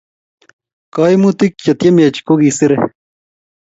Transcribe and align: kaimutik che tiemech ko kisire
kaimutik 0.93 1.53
che 1.63 1.71
tiemech 1.79 2.19
ko 2.27 2.33
kisire 2.39 2.75